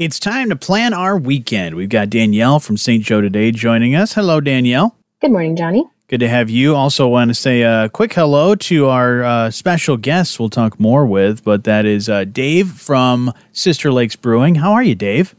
It's 0.00 0.18
time 0.18 0.48
to 0.48 0.56
plan 0.56 0.94
our 0.94 1.18
weekend. 1.18 1.74
We've 1.74 1.90
got 1.90 2.08
Danielle 2.08 2.58
from 2.58 2.78
St. 2.78 3.04
Joe 3.04 3.20
today 3.20 3.50
joining 3.50 3.94
us. 3.94 4.14
Hello, 4.14 4.40
Danielle. 4.40 4.96
Good 5.20 5.30
morning, 5.30 5.56
Johnny. 5.56 5.84
Good 6.08 6.20
to 6.20 6.28
have 6.30 6.48
you. 6.48 6.74
Also, 6.74 7.06
want 7.06 7.28
to 7.28 7.34
say 7.34 7.60
a 7.60 7.90
quick 7.90 8.14
hello 8.14 8.54
to 8.54 8.86
our 8.86 9.22
uh, 9.22 9.50
special 9.50 9.98
guests 9.98 10.40
we'll 10.40 10.48
talk 10.48 10.80
more 10.80 11.04
with, 11.04 11.44
but 11.44 11.64
that 11.64 11.84
is 11.84 12.08
uh, 12.08 12.24
Dave 12.24 12.70
from 12.70 13.34
Sister 13.52 13.92
Lakes 13.92 14.16
Brewing. 14.16 14.54
How 14.54 14.72
are 14.72 14.82
you, 14.82 14.94
Dave? 14.94 15.34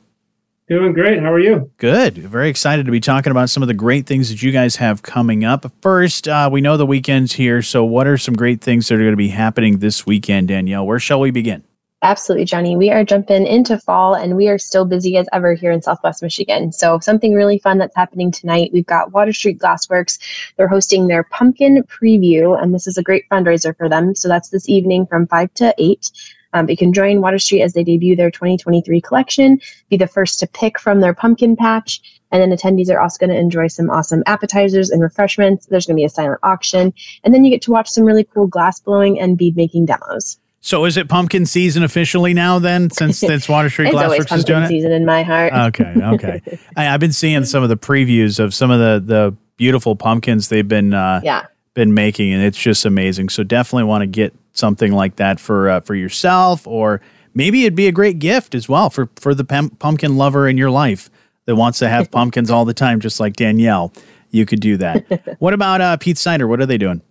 Doing 0.70 0.94
great. 0.94 1.20
How 1.24 1.34
are 1.34 1.40
you? 1.40 1.72
Good. 1.78 2.20
Very 2.20 2.48
excited 2.48 2.86
to 2.86 2.92
be 2.92 3.00
talking 3.00 3.32
about 3.32 3.50
some 3.50 3.64
of 3.64 3.68
the 3.68 3.74
great 3.74 4.06
things 4.06 4.30
that 4.30 4.44
you 4.44 4.52
guys 4.52 4.76
have 4.76 5.02
coming 5.02 5.44
up. 5.44 5.66
First, 5.82 6.28
uh, 6.28 6.52
we 6.54 6.62
know 6.62 6.78
the 6.78 6.86
weekend's 6.86 7.34
here, 7.34 7.64
so 7.64 7.84
what 7.84 8.06
are 8.06 8.16
some 8.16 8.36
great 8.36 8.62
things 8.62 8.90
that 8.90 8.94
are 8.94 9.00
going 9.00 9.10
to 9.10 9.18
be 9.18 9.30
happening 9.30 9.80
this 9.80 10.06
weekend, 10.06 10.50
Danielle? 10.50 10.86
Where 10.86 11.00
shall 11.00 11.20
we 11.20 11.32
begin? 11.32 11.64
Absolutely, 12.04 12.46
Johnny. 12.46 12.76
We 12.76 12.90
are 12.90 13.04
jumping 13.04 13.46
into 13.46 13.78
fall 13.78 14.16
and 14.16 14.36
we 14.36 14.48
are 14.48 14.58
still 14.58 14.86
busy 14.86 15.18
as 15.18 15.28
ever 15.34 15.54
here 15.54 15.72
in 15.72 15.84
Southwest 15.84 16.24
Michigan. 16.24 16.72
So, 16.72 16.98
something 16.98 17.36
really 17.36 17.60
fun 17.60 17.78
that's 17.78 17.96
happening 17.96 18.32
tonight. 18.32 18.72
We've 18.74 18.88
got 18.88 19.12
Water 19.12 19.32
Street 19.32 19.60
Glassworks. 19.60 20.18
They're 20.58 20.68
hosting 20.68 21.06
their 21.06 21.24
pumpkin 21.24 21.84
preview, 21.84 22.60
and 22.60 22.74
this 22.74 22.88
is 22.88 22.98
a 22.98 23.04
great 23.04 23.30
fundraiser 23.30 23.78
for 23.78 23.88
them. 23.88 24.16
So, 24.16 24.28
that's 24.28 24.50
this 24.50 24.68
evening 24.68 25.06
from 25.06 25.28
5 25.28 25.54
to 25.56 25.76
8. 25.78 26.12
Um, 26.54 26.68
you 26.68 26.76
can 26.76 26.92
join 26.92 27.22
Water 27.22 27.38
Street 27.38 27.62
as 27.62 27.74
they 27.74 27.84
debut 27.84 28.16
their 28.16 28.32
2023 28.32 29.00
collection, 29.02 29.62
be 29.90 29.96
the 29.96 30.08
first 30.08 30.40
to 30.40 30.48
pick 30.48 30.80
from 30.80 31.02
their 31.02 31.14
pumpkin 31.14 31.56
patch. 31.56 32.02
And 32.32 32.42
then 32.42 32.58
attendees 32.58 32.90
are 32.90 33.00
also 33.00 33.20
going 33.20 33.30
to 33.30 33.40
enjoy 33.40 33.68
some 33.68 33.92
awesome 33.92 34.24
appetizers 34.26 34.90
and 34.90 35.04
refreshments. 35.04 35.68
There's 35.68 35.86
going 35.86 35.98
to 35.98 36.02
be 36.02 36.06
a 36.06 36.10
silent 36.10 36.40
auction. 36.42 36.94
And 37.24 37.34
then 37.34 37.46
you 37.46 37.52
get 37.52 37.62
to 37.64 37.72
watch 37.72 37.90
some 37.90 38.06
really 38.06 38.24
cool 38.24 38.48
glass 38.48 38.80
blowing 38.80 39.20
and 39.20 39.38
bead 39.38 39.56
making 39.56 39.86
demos. 39.86 40.40
So 40.62 40.86
is 40.86 40.96
it 40.96 41.10
pumpkin 41.10 41.48
season 41.48 41.82
officially 41.84 42.34
now? 42.34 42.60
Then, 42.60 42.92
since 42.92 43.18
since 43.20 43.50
Water 43.50 43.70
Street 43.70 43.92
Glassworks 43.92 44.36
is 44.36 44.44
doing 44.44 44.60
it, 44.60 44.62
Pumpkin 44.62 44.68
season 44.70 44.92
in 44.92 45.06
my 45.06 45.24
heart. 45.24 45.54
Okay, 45.54 45.94
okay. 46.02 46.42
I, 46.78 46.84
have 46.84 47.00
been 47.00 47.14
seeing 47.14 47.44
some 47.46 47.64
of 47.64 47.70
the 47.70 47.78
previews 47.78 48.40
of 48.40 48.54
some 48.54 48.72
of 48.72 48.80
the 48.80 49.04
the 49.04 49.36
beautiful 49.58 49.96
pumpkins 49.96 50.50
they've 50.50 50.68
been 50.68 50.94
uh, 50.94 51.22
yeah 51.24 51.48
been 51.74 51.94
making, 51.94 52.32
and 52.32 52.44
it's 52.44 52.58
just 52.58 52.86
amazing. 52.86 53.30
So 53.30 53.44
definitely 53.44 53.86
want 53.86 54.04
to 54.04 54.08
get 54.08 54.34
something 54.54 54.92
like 54.92 55.16
that 55.16 55.40
for 55.40 55.70
uh, 55.70 55.80
for 55.82 55.96
yourself, 55.96 56.68
or 56.68 57.02
maybe 57.34 57.64
it'd 57.64 57.76
be 57.76 57.88
a 57.88 57.92
great 57.92 58.20
gift 58.20 58.54
as 58.54 58.70
well 58.70 58.92
for 58.92 59.10
for 59.16 59.34
the 59.34 59.44
pum- 59.44 59.72
pumpkin 59.72 60.16
lover 60.16 60.48
in 60.48 60.58
your 60.58 60.72
life 60.72 61.10
that 61.46 61.56
wants 61.56 61.80
to 61.80 61.90
have 61.90 62.12
pumpkins 62.12 62.52
all 62.52 62.66
the 62.66 62.74
time, 62.74 63.00
just 63.00 63.20
like 63.20 63.36
Danielle. 63.36 63.92
You 64.30 64.46
could 64.46 64.62
do 64.62 64.78
that. 64.78 65.36
what 65.40 65.54
about 65.54 65.82
uh, 65.82 65.98
Pete's 65.98 66.22
Cider? 66.22 66.48
What 66.48 66.62
are 66.62 66.66
they 66.66 66.78
doing? 66.78 67.02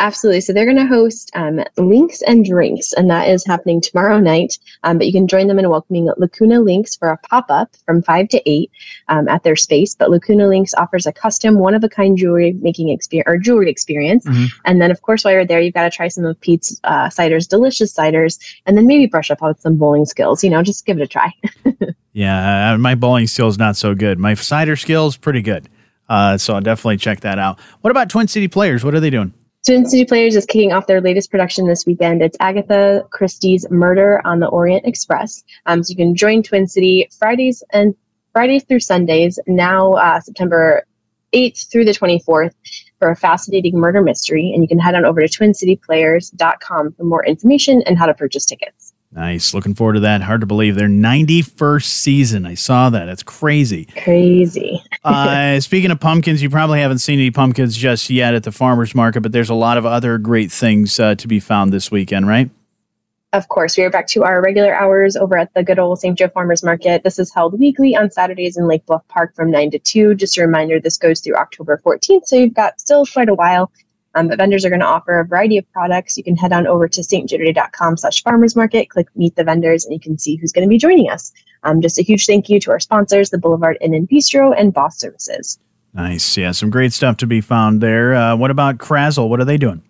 Absolutely. 0.00 0.40
So 0.40 0.52
they're 0.52 0.64
going 0.64 0.76
to 0.76 0.86
host 0.86 1.30
um, 1.34 1.60
Links 1.76 2.22
and 2.22 2.44
Drinks, 2.44 2.92
and 2.92 3.10
that 3.10 3.28
is 3.28 3.44
happening 3.44 3.80
tomorrow 3.80 4.20
night. 4.20 4.56
Um, 4.84 4.98
but 4.98 5.06
you 5.08 5.12
can 5.12 5.26
join 5.26 5.48
them 5.48 5.58
in 5.58 5.68
welcoming 5.68 6.08
Lacuna 6.16 6.60
Links 6.60 6.94
for 6.94 7.08
a 7.08 7.16
pop 7.16 7.46
up 7.48 7.74
from 7.84 8.02
5 8.02 8.28
to 8.28 8.48
8 8.48 8.70
um, 9.08 9.28
at 9.28 9.42
their 9.42 9.56
space. 9.56 9.96
But 9.96 10.10
Lacuna 10.10 10.46
Links 10.46 10.72
offers 10.74 11.04
a 11.04 11.12
custom, 11.12 11.58
one 11.58 11.74
of 11.74 11.82
a 11.82 11.88
kind 11.88 12.16
jewelry 12.16 12.52
making 12.60 12.90
experience 12.90 13.28
or 13.28 13.38
jewelry 13.38 13.70
experience. 13.70 14.24
Mm-hmm. 14.24 14.44
And 14.64 14.80
then, 14.80 14.92
of 14.92 15.02
course, 15.02 15.24
while 15.24 15.34
you're 15.34 15.44
there, 15.44 15.60
you've 15.60 15.74
got 15.74 15.82
to 15.84 15.90
try 15.90 16.06
some 16.06 16.24
of 16.24 16.40
Pete's 16.40 16.80
uh, 16.84 17.08
ciders, 17.08 17.48
delicious 17.48 17.92
ciders, 17.92 18.38
and 18.66 18.76
then 18.76 18.86
maybe 18.86 19.06
brush 19.06 19.32
up 19.32 19.42
on 19.42 19.58
some 19.58 19.76
bowling 19.76 20.06
skills. 20.06 20.44
You 20.44 20.50
know, 20.50 20.62
just 20.62 20.86
give 20.86 20.98
it 20.98 21.02
a 21.02 21.08
try. 21.08 21.32
yeah, 22.12 22.72
uh, 22.74 22.78
my 22.78 22.94
bowling 22.94 23.26
skills 23.26 23.58
not 23.58 23.76
so 23.76 23.96
good. 23.96 24.20
My 24.20 24.34
cider 24.34 24.76
skills 24.76 25.16
pretty 25.16 25.42
good. 25.42 25.68
Uh, 26.08 26.38
so 26.38 26.54
I'll 26.54 26.60
definitely 26.60 26.98
check 26.98 27.20
that 27.20 27.38
out. 27.40 27.58
What 27.80 27.90
about 27.90 28.08
Twin 28.08 28.28
City 28.28 28.46
Players? 28.46 28.84
What 28.84 28.94
are 28.94 29.00
they 29.00 29.10
doing? 29.10 29.34
Twin 29.66 29.86
City 29.86 30.04
Players 30.04 30.34
is 30.36 30.46
kicking 30.46 30.72
off 30.72 30.86
their 30.86 31.00
latest 31.00 31.30
production 31.30 31.66
this 31.66 31.84
weekend. 31.84 32.22
It's 32.22 32.36
Agatha 32.40 33.06
Christie's 33.10 33.68
Murder 33.70 34.22
on 34.24 34.40
the 34.40 34.46
Orient 34.46 34.86
Express. 34.86 35.42
Um, 35.66 35.82
so 35.82 35.90
you 35.90 35.96
can 35.96 36.14
join 36.14 36.42
Twin 36.42 36.66
City 36.66 37.08
Fridays 37.18 37.62
and 37.72 37.94
Fridays 38.32 38.64
through 38.64 38.80
Sundays, 38.80 39.38
now 39.46 39.94
uh, 39.94 40.20
September 40.20 40.84
8th 41.34 41.70
through 41.70 41.84
the 41.84 41.92
24th, 41.92 42.54
for 42.98 43.10
a 43.10 43.16
fascinating 43.16 43.78
murder 43.78 44.00
mystery. 44.00 44.52
And 44.52 44.62
you 44.62 44.68
can 44.68 44.78
head 44.78 44.94
on 44.94 45.04
over 45.04 45.20
to 45.20 45.28
twincityplayers.com 45.28 46.92
for 46.92 47.04
more 47.04 47.24
information 47.26 47.82
and 47.82 47.98
how 47.98 48.06
to 48.06 48.14
purchase 48.14 48.46
tickets. 48.46 48.94
Nice. 49.10 49.54
Looking 49.54 49.74
forward 49.74 49.94
to 49.94 50.00
that. 50.00 50.22
Hard 50.22 50.42
to 50.42 50.46
believe 50.46 50.76
their 50.76 50.88
91st 50.88 51.84
season. 51.84 52.46
I 52.46 52.54
saw 52.54 52.90
that. 52.90 53.06
That's 53.06 53.22
crazy. 53.22 53.86
Crazy. 54.02 54.82
Uh, 55.08 55.60
speaking 55.60 55.90
of 55.90 56.00
pumpkins, 56.00 56.42
you 56.42 56.50
probably 56.50 56.80
haven't 56.80 56.98
seen 56.98 57.18
any 57.18 57.30
pumpkins 57.30 57.76
just 57.76 58.10
yet 58.10 58.34
at 58.34 58.44
the 58.44 58.52
farmer's 58.52 58.94
market, 58.94 59.20
but 59.20 59.32
there's 59.32 59.50
a 59.50 59.54
lot 59.54 59.76
of 59.76 59.86
other 59.86 60.18
great 60.18 60.52
things 60.52 60.98
uh, 61.00 61.14
to 61.16 61.28
be 61.28 61.40
found 61.40 61.72
this 61.72 61.90
weekend, 61.90 62.28
right? 62.28 62.50
Of 63.34 63.48
course, 63.48 63.76
we 63.76 63.84
are 63.84 63.90
back 63.90 64.06
to 64.08 64.24
our 64.24 64.40
regular 64.40 64.74
hours 64.74 65.14
over 65.14 65.36
at 65.36 65.52
the 65.52 65.62
good 65.62 65.78
old 65.78 66.00
St. 66.00 66.16
Joe 66.16 66.28
Farmers 66.28 66.62
Market. 66.62 67.02
This 67.04 67.18
is 67.18 67.32
held 67.32 67.58
weekly 67.58 67.94
on 67.94 68.10
Saturdays 68.10 68.56
in 68.56 68.66
Lake 68.66 68.86
Bluff 68.86 69.06
Park 69.08 69.34
from 69.34 69.50
9 69.50 69.70
to 69.72 69.78
2. 69.78 70.14
Just 70.14 70.38
a 70.38 70.42
reminder, 70.42 70.80
this 70.80 70.96
goes 70.96 71.20
through 71.20 71.36
October 71.36 71.78
14th, 71.84 72.26
so 72.26 72.36
you've 72.36 72.54
got 72.54 72.80
still 72.80 73.04
quite 73.04 73.28
a 73.28 73.34
while 73.34 73.70
um, 74.18 74.28
but 74.28 74.38
vendors 74.38 74.64
are 74.64 74.68
going 74.68 74.80
to 74.80 74.86
offer 74.86 75.20
a 75.20 75.24
variety 75.24 75.58
of 75.58 75.70
products. 75.72 76.16
You 76.16 76.24
can 76.24 76.36
head 76.36 76.52
on 76.52 76.66
over 76.66 76.88
to 76.88 77.00
stjoetoday.com 77.00 77.96
slash 77.96 78.22
farmers 78.22 78.56
market, 78.56 78.90
click 78.90 79.06
meet 79.14 79.36
the 79.36 79.44
vendors, 79.44 79.84
and 79.84 79.94
you 79.94 80.00
can 80.00 80.18
see 80.18 80.36
who's 80.36 80.52
going 80.52 80.66
to 80.66 80.68
be 80.68 80.78
joining 80.78 81.08
us. 81.08 81.32
Um, 81.62 81.80
just 81.80 81.98
a 81.98 82.02
huge 82.02 82.26
thank 82.26 82.48
you 82.48 82.58
to 82.60 82.70
our 82.70 82.80
sponsors, 82.80 83.30
the 83.30 83.38
Boulevard 83.38 83.78
Inn 83.80 83.94
and 83.94 84.08
Bistro 84.08 84.54
and 84.58 84.72
Boss 84.72 84.98
Services. 84.98 85.58
Nice. 85.94 86.36
Yeah, 86.36 86.50
some 86.50 86.70
great 86.70 86.92
stuff 86.92 87.16
to 87.18 87.26
be 87.26 87.40
found 87.40 87.80
there. 87.80 88.14
Uh, 88.14 88.36
what 88.36 88.50
about 88.50 88.78
Krasl? 88.78 89.28
What 89.28 89.40
are 89.40 89.44
they 89.44 89.56
doing? 89.56 89.82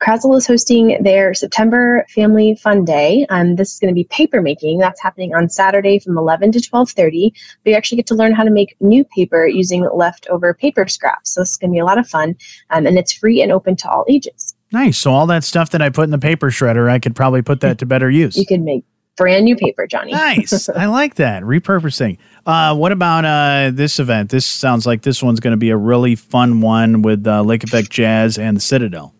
Krasl 0.00 0.34
is 0.36 0.46
hosting 0.46 0.96
their 1.02 1.34
September 1.34 2.06
Family 2.08 2.54
Fun 2.54 2.86
Day. 2.86 3.26
Um, 3.28 3.56
this 3.56 3.74
is 3.74 3.78
going 3.78 3.90
to 3.90 3.94
be 3.94 4.04
paper 4.04 4.40
making. 4.40 4.78
That's 4.78 5.00
happening 5.00 5.34
on 5.34 5.50
Saturday 5.50 5.98
from 5.98 6.16
11 6.16 6.52
to 6.52 6.58
12:30. 6.58 7.32
But 7.62 7.70
you 7.70 7.76
actually 7.76 7.96
get 7.96 8.06
to 8.06 8.14
learn 8.14 8.32
how 8.32 8.44
to 8.44 8.50
make 8.50 8.76
new 8.80 9.04
paper 9.04 9.46
using 9.46 9.86
leftover 9.92 10.54
paper 10.54 10.88
scraps. 10.88 11.34
So 11.34 11.42
this 11.42 11.50
is 11.50 11.56
going 11.58 11.70
to 11.70 11.74
be 11.74 11.80
a 11.80 11.84
lot 11.84 11.98
of 11.98 12.08
fun, 12.08 12.34
um, 12.70 12.86
and 12.86 12.98
it's 12.98 13.12
free 13.12 13.42
and 13.42 13.52
open 13.52 13.76
to 13.76 13.90
all 13.90 14.06
ages. 14.08 14.54
Nice. 14.72 14.96
So 14.96 15.12
all 15.12 15.26
that 15.26 15.44
stuff 15.44 15.70
that 15.70 15.82
I 15.82 15.90
put 15.90 16.04
in 16.04 16.10
the 16.10 16.18
paper 16.18 16.50
shredder, 16.50 16.90
I 16.90 16.98
could 16.98 17.14
probably 17.14 17.42
put 17.42 17.60
that 17.60 17.78
to 17.78 17.86
better 17.86 18.10
use. 18.10 18.36
You 18.36 18.46
could 18.46 18.62
make 18.62 18.84
brand 19.16 19.44
new 19.44 19.56
paper, 19.56 19.86
Johnny. 19.86 20.12
nice. 20.12 20.68
I 20.74 20.86
like 20.86 21.16
that 21.16 21.42
repurposing. 21.42 22.16
Uh, 22.46 22.74
what 22.74 22.90
about 22.90 23.26
uh, 23.26 23.70
this 23.70 23.98
event? 23.98 24.30
This 24.30 24.46
sounds 24.46 24.86
like 24.86 25.02
this 25.02 25.22
one's 25.22 25.40
going 25.40 25.52
to 25.52 25.58
be 25.58 25.68
a 25.68 25.76
really 25.76 26.14
fun 26.14 26.62
one 26.62 27.02
with 27.02 27.26
uh, 27.26 27.42
Lake 27.42 27.64
Effect 27.64 27.90
Jazz 27.90 28.38
and 28.38 28.56
the 28.56 28.62
Citadel. 28.62 29.14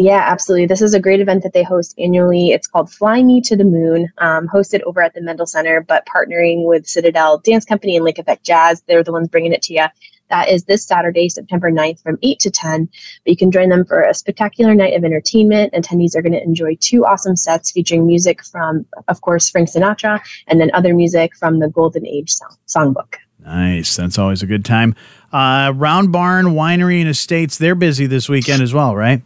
Yeah, 0.00 0.22
absolutely. 0.24 0.66
This 0.66 0.80
is 0.80 0.94
a 0.94 1.00
great 1.00 1.20
event 1.20 1.42
that 1.42 1.52
they 1.52 1.64
host 1.64 1.92
annually. 1.98 2.52
It's 2.52 2.68
called 2.68 2.88
Fly 2.88 3.20
Me 3.24 3.40
to 3.40 3.56
the 3.56 3.64
Moon, 3.64 4.08
um, 4.18 4.46
hosted 4.46 4.80
over 4.82 5.02
at 5.02 5.12
the 5.12 5.20
Mendel 5.20 5.44
Center, 5.44 5.80
but 5.80 6.06
partnering 6.06 6.66
with 6.66 6.86
Citadel 6.86 7.38
Dance 7.38 7.64
Company 7.64 7.96
and 7.96 8.04
Lake 8.04 8.20
Effect 8.20 8.44
Jazz. 8.44 8.80
They're 8.86 9.02
the 9.02 9.10
ones 9.10 9.26
bringing 9.26 9.52
it 9.52 9.62
to 9.62 9.74
you. 9.74 9.86
That 10.30 10.50
is 10.50 10.64
this 10.64 10.84
Saturday, 10.84 11.28
September 11.28 11.72
9th 11.72 12.00
from 12.00 12.16
8 12.22 12.38
to 12.40 12.50
10. 12.50 12.88
But 13.24 13.30
you 13.30 13.36
can 13.36 13.50
join 13.50 13.70
them 13.70 13.84
for 13.84 14.02
a 14.02 14.14
spectacular 14.14 14.72
night 14.72 14.94
of 14.94 15.02
entertainment. 15.02 15.72
Attendees 15.72 16.14
are 16.14 16.22
going 16.22 16.32
to 16.32 16.42
enjoy 16.44 16.76
two 16.78 17.04
awesome 17.04 17.34
sets 17.34 17.72
featuring 17.72 18.06
music 18.06 18.44
from, 18.44 18.86
of 19.08 19.20
course, 19.22 19.50
Frank 19.50 19.68
Sinatra 19.68 20.20
and 20.46 20.60
then 20.60 20.70
other 20.74 20.94
music 20.94 21.34
from 21.34 21.58
the 21.58 21.70
Golden 21.70 22.06
Age 22.06 22.30
song- 22.30 22.94
songbook. 22.94 23.14
Nice. 23.40 23.96
That's 23.96 24.18
always 24.18 24.44
a 24.44 24.46
good 24.46 24.64
time. 24.64 24.94
Uh, 25.32 25.72
Round 25.74 26.12
Barn 26.12 26.46
Winery 26.46 27.00
and 27.00 27.08
Estates, 27.08 27.58
they're 27.58 27.74
busy 27.74 28.06
this 28.06 28.28
weekend 28.28 28.62
as 28.62 28.72
well, 28.72 28.94
right? 28.94 29.22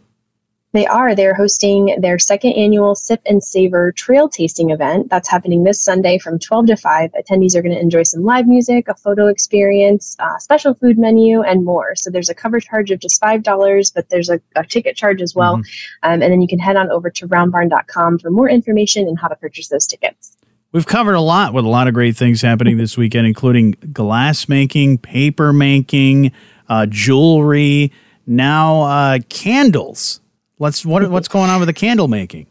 They 0.73 0.87
are. 0.87 1.13
They're 1.13 1.35
hosting 1.35 1.95
their 2.01 2.17
second 2.17 2.53
annual 2.53 2.95
Sip 2.95 3.21
and 3.27 3.43
Savor 3.43 3.91
Trail 3.91 4.27
Tasting 4.27 4.71
event. 4.71 5.07
That's 5.07 5.29
happening 5.29 5.63
this 5.63 5.79
Sunday 5.79 6.17
from 6.17 6.39
12 6.39 6.65
to 6.65 6.75
5. 6.75 7.11
Attendees 7.11 7.55
are 7.55 7.61
going 7.61 7.75
to 7.75 7.79
enjoy 7.79 8.01
some 8.01 8.23
live 8.23 8.47
music, 8.47 8.87
a 8.87 8.95
photo 8.95 9.27
experience, 9.27 10.17
a 10.17 10.39
special 10.39 10.73
food 10.73 10.97
menu, 10.97 11.43
and 11.43 11.63
more. 11.63 11.93
So 11.95 12.09
there's 12.09 12.29
a 12.29 12.33
cover 12.33 12.59
charge 12.59 12.89
of 12.89 12.99
just 12.99 13.21
$5, 13.21 13.93
but 13.93 14.09
there's 14.09 14.29
a, 14.29 14.41
a 14.55 14.65
ticket 14.65 14.97
charge 14.97 15.21
as 15.21 15.35
well. 15.35 15.57
Mm-hmm. 15.57 16.11
Um, 16.11 16.21
and 16.23 16.33
then 16.33 16.41
you 16.41 16.47
can 16.47 16.57
head 16.57 16.75
on 16.75 16.89
over 16.89 17.11
to 17.11 17.27
roundbarn.com 17.27 18.17
for 18.17 18.31
more 18.31 18.49
information 18.49 19.07
and 19.07 19.19
how 19.19 19.27
to 19.27 19.35
purchase 19.35 19.67
those 19.67 19.85
tickets. 19.85 20.35
We've 20.71 20.87
covered 20.87 21.13
a 21.13 21.21
lot 21.21 21.53
with 21.53 21.65
a 21.65 21.69
lot 21.69 21.87
of 21.87 21.93
great 21.93 22.17
things 22.17 22.41
happening 22.41 22.77
this 22.77 22.97
weekend, 22.97 23.27
including 23.27 23.75
glass 23.93 24.49
making, 24.49 24.97
paper 24.97 25.53
making, 25.53 26.31
uh, 26.67 26.87
jewelry, 26.87 27.91
now 28.25 28.81
uh, 28.81 29.19
candles. 29.29 30.19
Let's 30.63 30.85
what, 30.85 31.09
what's 31.11 31.27
going 31.27 31.49
on 31.49 31.59
with 31.59 31.67
the 31.67 31.73
candle 31.73 32.07
making? 32.07 32.47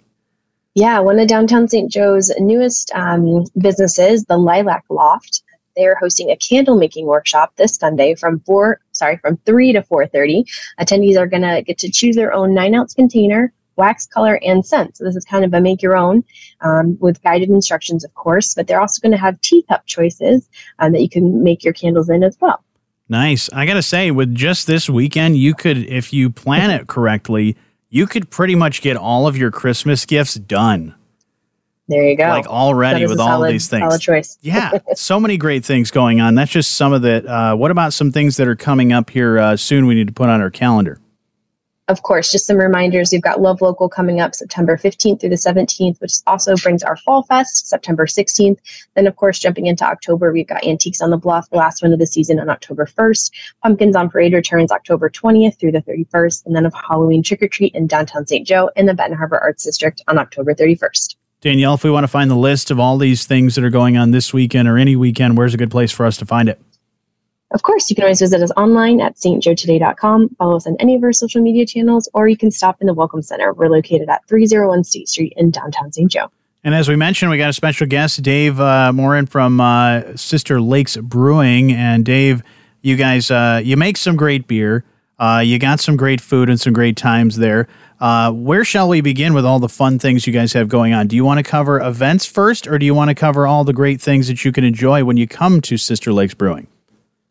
Yeah, 0.75 0.99
one 1.01 1.19
of 1.19 1.29
downtown 1.29 1.67
St. 1.67 1.91
Joe's 1.91 2.31
newest 2.39 2.93
um, 2.95 3.45
businesses, 3.59 4.25
the 4.27 4.37
Lilac 4.37 4.85
Loft, 4.91 5.43
they're 5.77 5.97
hosting 5.97 6.31
a 6.31 6.37
candle 6.37 6.77
making 6.77 7.07
workshop 7.07 7.55
this 7.57 7.77
Sunday 7.77 8.15
from 8.15 8.41
four, 8.41 8.81
sorry, 8.93 9.17
from 9.17 9.39
three 9.47 9.73
to 9.73 9.83
four 9.83 10.07
thirty. 10.07 10.45
Attendees 10.79 11.17
are 11.17 11.27
going 11.27 11.41
to 11.41 11.63
get 11.63 11.79
to 11.79 11.91
choose 11.91 12.15
their 12.15 12.35
own 12.35 12.53
nine 12.53 12.75
ounce 12.75 12.93
container, 12.93 13.51
wax 13.77 14.05
color, 14.05 14.39
and 14.45 14.67
scent. 14.67 14.99
So 14.99 15.05
this 15.05 15.17
is 15.17 15.25
kind 15.25 15.47
of 15.47 15.55
a 15.55 15.61
make 15.63 15.81
your 15.81 15.97
own 15.97 16.23
um, 16.61 16.99
with 17.01 17.23
guided 17.23 17.49
instructions, 17.49 18.05
of 18.05 18.13
course. 18.13 18.53
But 18.53 18.67
they're 18.67 18.81
also 18.81 19.01
going 19.01 19.13
to 19.13 19.19
have 19.19 19.41
teacup 19.41 19.87
choices 19.87 20.51
um, 20.81 20.93
that 20.93 21.01
you 21.01 21.09
can 21.09 21.43
make 21.43 21.65
your 21.65 21.73
candles 21.73 22.11
in 22.11 22.23
as 22.23 22.37
well. 22.41 22.63
Nice. 23.09 23.49
I 23.55 23.65
got 23.65 23.75
to 23.75 23.83
say, 23.83 24.11
with 24.11 24.35
just 24.35 24.67
this 24.67 24.91
weekend, 24.91 25.39
you 25.39 25.55
could, 25.55 25.79
if 25.79 26.13
you 26.13 26.29
plan 26.29 26.71
it 26.71 26.87
correctly 26.87 27.57
you 27.93 28.07
could 28.07 28.31
pretty 28.31 28.55
much 28.55 28.81
get 28.81 28.97
all 28.97 29.27
of 29.29 29.37
your 29.37 29.51
Christmas 29.51 30.07
gifts 30.07 30.35
done. 30.35 30.95
There 31.89 32.03
you 32.03 32.17
go. 32.17 32.29
Like 32.29 32.47
already 32.47 33.07
with 33.07 33.21
all 33.21 33.29
solid, 33.29 33.53
these 33.53 33.69
things. 33.69 33.83
Solid 33.83 34.01
choice. 34.01 34.39
yeah, 34.41 34.71
so 34.95 35.21
many 35.21 35.37
great 35.37 35.63
things 35.63 35.91
going 35.91 36.19
on. 36.19 36.35
That's 36.35 36.51
just 36.51 36.73
some 36.73 36.95
of 36.95 37.03
the. 37.03 37.31
Uh, 37.31 37.55
what 37.55 37.71
about 37.71 37.93
some 37.93 38.11
things 38.11 38.39
that 38.39 38.49
are 38.49 38.57
coming 38.57 38.95
up 38.95 39.11
here 39.11 39.39
uh, 39.39 39.57
soon? 39.57 39.87
We 39.87 39.95
need 39.95 40.07
to 40.07 40.13
put 40.13 40.31
on 40.31 40.41
our 40.41 40.51
calendar 40.51 41.01
of 41.89 42.03
course, 42.03 42.31
just 42.31 42.47
some 42.47 42.59
reminders. 42.59 43.11
We've 43.11 43.23
got 43.23 43.41
Love 43.41 43.61
Local 43.61 43.89
coming 43.89 44.21
up 44.21 44.35
September 44.35 44.77
15th 44.77 45.21
through 45.21 45.31
the 45.31 45.37
17th, 45.37 46.01
which 46.01 46.13
also 46.27 46.55
brings 46.57 46.83
our 46.83 46.97
Fall 46.97 47.23
Fest 47.25 47.69
September 47.69 48.07
16th. 48.07 48.59
Then, 48.95 49.07
of 49.07 49.17
course, 49.17 49.39
jumping 49.39 49.67
into 49.67 49.85
October, 49.85 50.33
we've 50.33 50.47
got 50.47 50.65
Antiques 50.65 51.01
on 51.01 51.11
the 51.11 51.17
Bluff, 51.17 51.51
the 51.51 51.57
last 51.57 51.83
one 51.83 51.93
of 51.93 51.99
the 51.99 52.07
season 52.07 52.39
on 52.39 52.49
October 52.49 52.87
1st. 52.87 53.31
Pumpkins 53.63 53.97
on 53.97 54.09
Parade 54.09 54.33
returns 54.33 54.71
October 54.71 55.11
20th 55.11 55.59
through 55.59 55.73
the 55.73 55.83
31st. 55.83 56.47
And 56.47 56.55
then 56.55 56.67
of 56.67 56.75
Halloween 56.75 57.23
Trick 57.23 57.43
or 57.43 57.49
Treat 57.49 57.75
in 57.75 57.87
downtown 57.87 58.27
St. 58.27 58.47
Joe 58.47 58.71
in 58.77 58.87
the 58.87 58.95
Benton 58.95 59.19
Harbor 59.19 59.39
Arts 59.39 59.65
District 59.65 60.03
on 60.07 60.19
October 60.19 60.55
31st. 60.55 61.17
Danielle, 61.41 61.75
if 61.75 61.83
we 61.83 61.91
want 61.91 62.05
to 62.05 62.09
find 62.09 62.31
the 62.31 62.37
list 62.37 62.71
of 62.71 62.79
all 62.79 62.97
these 62.97 63.27
things 63.27 63.57
that 63.57 63.65
are 63.65 63.71
going 63.71 63.97
on 63.97 64.13
this 64.13 64.33
weekend 64.33 64.69
or 64.69 64.79
any 64.79 64.95
weekend, 64.95 65.37
where's 65.37 65.55
a 65.55 65.57
good 65.57 65.73
place 65.73 65.91
for 65.91 66.07
us 66.07 66.17
to 66.19 66.25
find 66.25 66.49
it? 66.49 66.61
Of 67.53 67.63
course, 67.63 67.91
you 67.91 67.97
can 67.97 68.05
always 68.05 68.21
visit 68.21 68.43
us 68.43 68.51
online 68.57 68.99
at 69.01 69.17
stjoetoday.com, 69.17 70.31
follow 70.37 70.57
us 70.57 70.67
on 70.67 70.75
any 70.81 70.95
of 70.95 71.05
our 71.05 71.13
social 71.13 71.43
media 71.43 71.67
channels, 71.67 72.09
or 72.15 72.27
you 72.27 72.37
can 72.37 72.51
stop 72.51 72.81
in 72.81 72.87
the 72.87 72.95
Welcome 72.95 73.21
Center. 73.21 73.53
We're 73.53 73.69
located 73.69 74.09
at 74.09 74.27
301 74.27 74.85
State 74.85 75.09
Street 75.09 75.35
in 75.37 75.51
downtown 75.51 75.93
St. 75.93 76.11
Joe. 76.11 76.31
And 76.65 76.75
as 76.75 76.89
we 76.89 76.97
mentioned, 76.97 77.31
we 77.31 77.37
got 77.37 77.51
a 77.51 77.53
special 77.53 77.87
guest, 77.87 78.23
Dave 78.23 78.59
uh, 78.59 78.93
Morin 78.95 79.27
from 79.27 79.61
uh, 79.61 80.17
Sister 80.17 80.63
Lakes 80.63 80.97
Brewing. 80.97 81.73
And 81.73 82.07
Dave, 82.07 82.43
you 82.81 82.97
guys, 82.97 83.31
uh, 83.31 83.61
you 83.63 83.77
make 83.77 83.99
some 83.99 84.17
great 84.17 84.47
beer. 84.47 84.85
Uh, 85.19 85.43
you 85.45 85.59
got 85.59 85.79
some 85.79 85.97
great 85.97 86.21
food 86.21 86.49
and 86.49 86.59
some 86.59 86.73
great 86.73 86.97
times 86.97 87.37
there. 87.37 87.69
Uh, 88.01 88.33
where 88.33 88.65
shall 88.65 88.89
we 88.89 89.01
begin 89.03 89.35
with 89.35 89.45
all 89.45 89.59
the 89.59 89.69
fun 89.69 89.99
things 89.99 90.27
you 90.27 90.33
guys 90.33 90.55
have 90.55 90.69
going 90.69 90.95
on? 90.95 91.07
Do 91.07 91.17
you 91.17 91.25
want 91.25 91.39
to 91.39 91.45
cover 91.45 91.81
events 91.81 92.25
first, 92.25 92.67
or 92.67 92.79
do 92.79 92.87
you 92.87 92.95
want 92.95 93.11
to 93.11 93.15
cover 93.15 93.47
all 93.47 93.63
the 93.63 93.73
great 93.73 94.01
things 94.01 94.27
that 94.29 94.45
you 94.45 94.53
can 94.53 94.65
enjoy 94.65 95.05
when 95.05 95.17
you 95.17 95.29
come 95.29 95.61
to 95.61 95.77
Sister 95.77 96.13
Lakes 96.13 96.35
Brewing? 96.35 96.67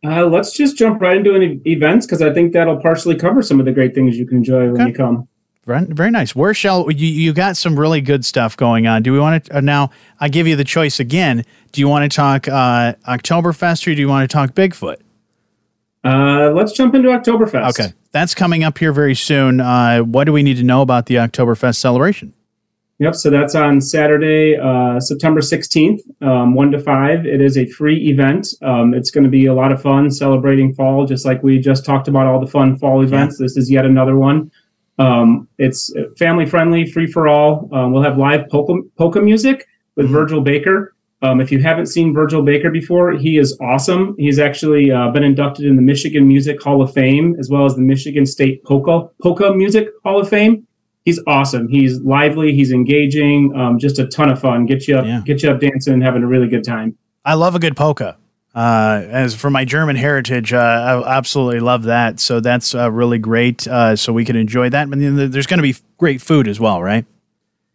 Uh, 0.03 0.25
let's 0.25 0.51
just 0.51 0.77
jump 0.77 0.99
right 0.99 1.17
into 1.17 1.35
any 1.35 1.61
events 1.65 2.05
because 2.05 2.21
I 2.21 2.33
think 2.33 2.53
that'll 2.53 2.81
partially 2.81 3.15
cover 3.15 3.41
some 3.41 3.59
of 3.59 3.65
the 3.65 3.71
great 3.71 3.93
things 3.93 4.17
you 4.17 4.25
can 4.25 4.37
enjoy 4.37 4.63
okay. 4.63 4.71
when 4.71 4.87
you 4.87 4.93
come. 4.93 5.27
Very, 5.65 5.85
very 5.85 6.09
nice. 6.09 6.35
Where 6.35 6.55
shall 6.55 6.89
you? 6.89 7.07
You 7.07 7.33
got 7.33 7.55
some 7.55 7.79
really 7.79 8.01
good 8.01 8.25
stuff 8.25 8.57
going 8.57 8.87
on. 8.87 9.03
Do 9.03 9.13
we 9.13 9.19
want 9.19 9.45
to 9.45 9.57
uh, 9.57 9.61
now? 9.61 9.91
I 10.19 10.27
give 10.27 10.47
you 10.47 10.55
the 10.55 10.63
choice 10.63 10.99
again. 10.99 11.45
Do 11.71 11.81
you 11.81 11.87
want 11.87 12.11
to 12.11 12.15
talk 12.15 12.47
uh, 12.47 12.93
Oktoberfest 13.07 13.87
or 13.87 13.93
do 13.93 14.01
you 14.01 14.09
want 14.09 14.29
to 14.29 14.33
talk 14.33 14.51
Bigfoot? 14.51 14.97
Uh, 16.03 16.51
let's 16.51 16.71
jump 16.71 16.95
into 16.95 17.09
Oktoberfest. 17.09 17.69
Okay, 17.69 17.93
that's 18.11 18.33
coming 18.33 18.63
up 18.63 18.79
here 18.79 18.91
very 18.91 19.13
soon. 19.13 19.61
Uh, 19.61 19.99
what 19.99 20.23
do 20.23 20.33
we 20.33 20.41
need 20.41 20.57
to 20.57 20.63
know 20.63 20.81
about 20.81 21.05
the 21.05 21.15
Oktoberfest 21.15 21.75
celebration? 21.75 22.33
Yep. 23.01 23.15
So 23.15 23.31
that's 23.31 23.55
on 23.55 23.81
Saturday, 23.81 24.55
uh, 24.57 24.99
September 24.99 25.41
16th, 25.41 26.01
um, 26.21 26.53
1 26.53 26.71
to 26.73 26.79
5. 26.79 27.25
It 27.25 27.41
is 27.41 27.57
a 27.57 27.65
free 27.65 27.97
event. 28.09 28.49
Um, 28.61 28.93
it's 28.93 29.09
going 29.09 29.23
to 29.23 29.29
be 29.29 29.47
a 29.47 29.53
lot 29.55 29.71
of 29.71 29.81
fun 29.81 30.11
celebrating 30.11 30.71
fall, 30.75 31.07
just 31.07 31.25
like 31.25 31.41
we 31.41 31.57
just 31.57 31.83
talked 31.83 32.07
about 32.07 32.27
all 32.27 32.39
the 32.39 32.45
fun 32.45 32.77
fall 32.77 33.01
events. 33.01 33.37
Yeah. 33.39 33.45
This 33.45 33.57
is 33.57 33.71
yet 33.71 33.87
another 33.87 34.17
one. 34.17 34.51
Um, 34.99 35.47
it's 35.57 35.91
family 36.19 36.45
friendly, 36.45 36.85
free 36.85 37.07
for 37.07 37.27
all. 37.27 37.67
Um, 37.73 37.91
we'll 37.91 38.03
have 38.03 38.19
live 38.19 38.47
polka, 38.49 38.73
polka 38.99 39.19
music 39.19 39.67
with 39.95 40.05
mm-hmm. 40.05 40.13
Virgil 40.13 40.41
Baker. 40.41 40.93
Um, 41.23 41.41
if 41.41 41.51
you 41.51 41.57
haven't 41.57 41.87
seen 41.87 42.13
Virgil 42.13 42.43
Baker 42.43 42.69
before, 42.69 43.13
he 43.13 43.39
is 43.39 43.57
awesome. 43.61 44.15
He's 44.19 44.37
actually 44.37 44.91
uh, 44.91 45.09
been 45.09 45.23
inducted 45.23 45.65
in 45.65 45.75
the 45.75 45.81
Michigan 45.81 46.27
Music 46.27 46.61
Hall 46.61 46.83
of 46.83 46.93
Fame 46.93 47.35
as 47.39 47.49
well 47.49 47.65
as 47.65 47.73
the 47.73 47.81
Michigan 47.81 48.27
State 48.27 48.63
Polka, 48.63 49.09
polka 49.23 49.55
Music 49.55 49.89
Hall 50.03 50.21
of 50.21 50.29
Fame 50.29 50.67
he's 51.05 51.19
awesome. 51.27 51.67
He's 51.67 51.99
lively. 52.01 52.53
He's 52.53 52.71
engaging. 52.71 53.55
Um, 53.55 53.79
just 53.79 53.99
a 53.99 54.07
ton 54.07 54.29
of 54.29 54.39
fun. 54.39 54.65
Get 54.65 54.87
you 54.87 54.97
up, 54.97 55.05
yeah. 55.05 55.21
get 55.25 55.43
you 55.43 55.51
up 55.51 55.59
dancing 55.59 55.93
and 55.93 56.03
having 56.03 56.23
a 56.23 56.27
really 56.27 56.47
good 56.47 56.63
time. 56.63 56.97
I 57.25 57.35
love 57.35 57.55
a 57.55 57.59
good 57.59 57.75
polka. 57.75 58.17
Uh, 58.53 59.03
as 59.07 59.33
for 59.33 59.49
my 59.49 59.63
German 59.63 59.95
heritage, 59.95 60.51
uh, 60.51 60.57
I 60.57 61.17
absolutely 61.17 61.61
love 61.61 61.83
that. 61.83 62.19
So 62.19 62.41
that's 62.41 62.75
uh, 62.75 62.91
really 62.91 63.17
great. 63.17 63.65
Uh, 63.67 63.95
so 63.95 64.11
we 64.11 64.25
can 64.25 64.35
enjoy 64.35 64.69
that. 64.69 64.89
But 64.89 64.99
there's 64.99 65.47
going 65.47 65.59
to 65.59 65.63
be 65.63 65.75
great 65.97 66.21
food 66.21 66.47
as 66.47 66.59
well, 66.59 66.81
right? 66.81 67.05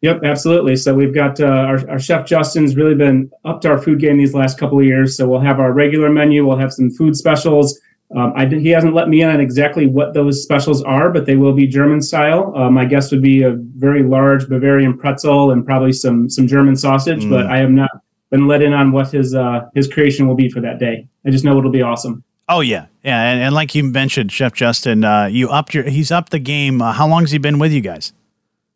Yep, 0.02 0.20
absolutely. 0.24 0.76
So 0.76 0.94
we've 0.94 1.14
got 1.14 1.40
uh, 1.40 1.46
our, 1.46 1.90
our 1.90 1.98
chef 1.98 2.26
Justin's 2.26 2.76
really 2.76 2.94
been 2.94 3.30
up 3.46 3.62
to 3.62 3.70
our 3.70 3.78
food 3.78 4.00
game 4.00 4.18
these 4.18 4.34
last 4.34 4.58
couple 4.58 4.78
of 4.78 4.84
years. 4.84 5.16
So 5.16 5.26
we'll 5.26 5.40
have 5.40 5.58
our 5.58 5.72
regular 5.72 6.10
menu. 6.10 6.46
We'll 6.46 6.58
have 6.58 6.72
some 6.72 6.90
food 6.90 7.16
specials. 7.16 7.80
Um, 8.14 8.32
I 8.36 8.44
did, 8.44 8.60
he 8.60 8.68
hasn't 8.70 8.94
let 8.94 9.08
me 9.08 9.22
in 9.22 9.28
on 9.28 9.40
exactly 9.40 9.86
what 9.86 10.14
those 10.14 10.42
specials 10.42 10.82
are, 10.82 11.10
but 11.10 11.26
they 11.26 11.36
will 11.36 11.52
be 11.52 11.66
German 11.66 12.00
style. 12.00 12.56
Uh, 12.56 12.70
my 12.70 12.84
guess 12.84 13.10
would 13.10 13.22
be 13.22 13.42
a 13.42 13.56
very 13.76 14.04
large 14.04 14.48
Bavarian 14.48 14.96
pretzel 14.96 15.50
and 15.50 15.66
probably 15.66 15.92
some 15.92 16.30
some 16.30 16.46
German 16.46 16.76
sausage, 16.76 17.24
mm. 17.24 17.30
but 17.30 17.46
I 17.46 17.58
have 17.58 17.70
not 17.70 17.90
been 18.30 18.46
let 18.46 18.62
in 18.62 18.72
on 18.72 18.92
what 18.92 19.10
his 19.10 19.34
uh, 19.34 19.68
his 19.74 19.88
creation 19.88 20.28
will 20.28 20.36
be 20.36 20.48
for 20.48 20.60
that 20.60 20.78
day. 20.78 21.08
I 21.26 21.30
just 21.30 21.44
know 21.44 21.58
it'll 21.58 21.70
be 21.70 21.82
awesome. 21.82 22.22
Oh 22.48 22.60
yeah, 22.60 22.86
yeah, 23.02 23.22
and, 23.24 23.42
and 23.42 23.54
like 23.54 23.74
you 23.74 23.82
mentioned, 23.82 24.30
Chef 24.30 24.52
Justin, 24.52 25.02
uh, 25.04 25.24
you 25.26 25.48
upped 25.48 25.74
your 25.74 25.84
he's 25.84 26.12
upped 26.12 26.30
the 26.30 26.38
game. 26.38 26.80
Uh, 26.80 26.92
how 26.92 27.08
long 27.08 27.22
has 27.22 27.32
he 27.32 27.38
been 27.38 27.58
with 27.58 27.72
you 27.72 27.80
guys? 27.80 28.12